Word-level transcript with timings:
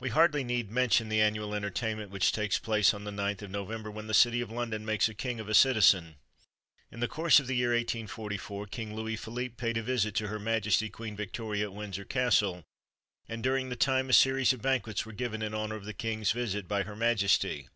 We 0.00 0.08
hardly 0.08 0.42
need 0.42 0.70
mention 0.70 1.10
the 1.10 1.20
annual 1.20 1.54
entertainment 1.54 2.10
which 2.10 2.32
takes 2.32 2.58
place 2.58 2.94
on 2.94 3.04
the 3.04 3.10
9th 3.10 3.42
of 3.42 3.50
November, 3.50 3.90
when 3.90 4.06
the 4.06 4.14
city 4.14 4.40
of 4.40 4.50
London 4.50 4.86
makes 4.86 5.06
a 5.06 5.12
king 5.12 5.38
of 5.38 5.50
a 5.50 5.54
citizen. 5.54 6.16
In 6.90 7.00
the 7.00 7.08
course 7.08 7.38
of 7.40 7.46
the 7.46 7.54
year 7.54 7.72
1844, 7.74 8.66
King 8.68 8.96
Louis 8.96 9.16
Philippe 9.16 9.56
paid 9.56 9.76
a 9.76 9.82
visit 9.82 10.14
to 10.14 10.28
her 10.28 10.38
Majesty 10.38 10.88
Queen 10.88 11.14
Victoria 11.14 11.64
at 11.64 11.74
Windsor 11.74 12.06
Castle, 12.06 12.64
and 13.28 13.42
during 13.42 13.68
the 13.68 13.76
time 13.76 14.08
a 14.08 14.14
series 14.14 14.54
of 14.54 14.62
banquets 14.62 15.04
were 15.04 15.12
given 15.12 15.42
in 15.42 15.52
honour 15.52 15.74
of 15.76 15.84
the 15.84 15.92
King's 15.92 16.32
visit 16.32 16.66
by 16.66 16.84
her 16.84 16.96
Majesty. 16.96 17.68